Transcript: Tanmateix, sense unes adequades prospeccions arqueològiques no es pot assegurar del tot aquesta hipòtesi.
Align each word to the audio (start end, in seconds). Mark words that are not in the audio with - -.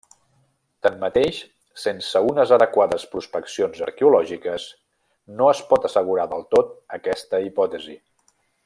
Tanmateix, 0.85 1.41
sense 1.81 2.21
unes 2.29 2.53
adequades 2.57 3.05
prospeccions 3.13 3.85
arqueològiques 3.89 4.67
no 5.43 5.53
es 5.55 5.63
pot 5.75 5.87
assegurar 5.91 6.27
del 6.35 6.47
tot 6.57 6.75
aquesta 7.01 7.47
hipòtesi. 7.49 8.01